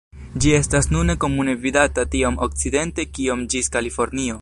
Ĝi 0.45 0.53
estas 0.59 0.89
nune 0.93 1.15
komune 1.25 1.55
vidata 1.67 2.07
tiom 2.17 2.43
okcidente 2.49 3.07
kiom 3.19 3.49
ĝis 3.55 3.75
Kalifornio. 3.79 4.39